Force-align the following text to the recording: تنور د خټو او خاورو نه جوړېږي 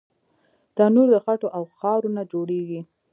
تنور 0.75 1.07
د 1.13 1.15
خټو 1.25 1.47
او 1.57 1.63
خاورو 1.75 2.09
نه 2.17 2.23
جوړېږي 2.31 2.79